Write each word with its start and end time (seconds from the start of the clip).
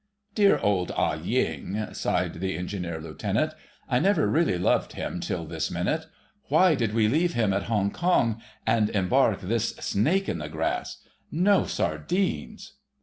"Dear 0.33 0.57
old 0.57 0.91
Ah 0.95 1.13
Ying!" 1.13 1.93
sighed 1.93 2.39
the 2.39 2.57
Engineer 2.57 2.99
Lieutenant, 2.99 3.53
"I 3.87 3.99
never 3.99 4.25
really 4.27 4.57
loved 4.57 4.93
him 4.93 5.19
till 5.19 5.45
this 5.45 5.69
minute. 5.69 6.07
Why 6.45 6.73
did 6.73 6.95
we 6.95 7.07
leave 7.07 7.35
him 7.35 7.53
at 7.53 7.65
Hong 7.65 7.91
Kong 7.91 8.41
and 8.65 8.89
embark 8.89 9.41
this 9.41 9.75
snake 9.75 10.27
in 10.27 10.39
the 10.39 10.49
grass.... 10.49 11.03
No 11.29 11.65
sardines...!" 11.67 12.73